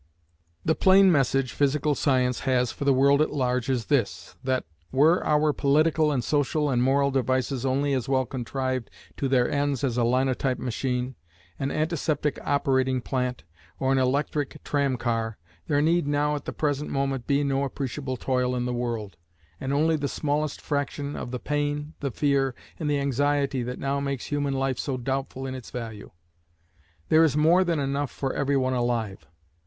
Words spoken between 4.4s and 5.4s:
that were